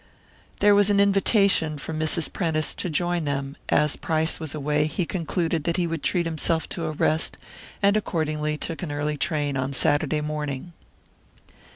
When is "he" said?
4.87-5.05, 5.77-5.85